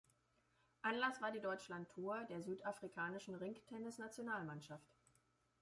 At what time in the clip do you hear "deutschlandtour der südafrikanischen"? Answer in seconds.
1.41-3.35